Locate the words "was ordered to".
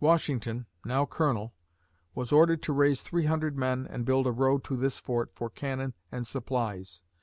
2.14-2.72